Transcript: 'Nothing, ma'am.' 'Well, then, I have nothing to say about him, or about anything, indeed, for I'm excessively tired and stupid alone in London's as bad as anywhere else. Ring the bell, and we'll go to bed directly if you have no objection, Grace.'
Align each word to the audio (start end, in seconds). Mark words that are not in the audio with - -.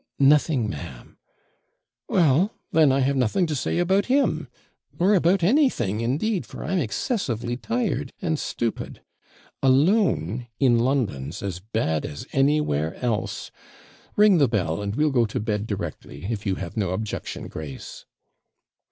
'Nothing, 0.17 0.67
ma'am.' 0.67 1.17
'Well, 2.09 2.55
then, 2.71 2.91
I 2.91 3.01
have 3.01 3.15
nothing 3.15 3.45
to 3.45 3.53
say 3.55 3.77
about 3.77 4.07
him, 4.07 4.47
or 4.97 5.13
about 5.13 5.43
anything, 5.43 6.01
indeed, 6.01 6.43
for 6.43 6.63
I'm 6.63 6.79
excessively 6.79 7.55
tired 7.55 8.11
and 8.19 8.39
stupid 8.39 9.03
alone 9.61 10.47
in 10.59 10.79
London's 10.79 11.43
as 11.43 11.59
bad 11.59 12.03
as 12.03 12.25
anywhere 12.33 12.95
else. 12.95 13.51
Ring 14.15 14.39
the 14.39 14.47
bell, 14.49 14.81
and 14.81 14.95
we'll 14.95 15.11
go 15.11 15.27
to 15.27 15.39
bed 15.39 15.67
directly 15.67 16.25
if 16.31 16.47
you 16.47 16.55
have 16.55 16.75
no 16.75 16.89
objection, 16.93 17.47
Grace.' 17.47 18.07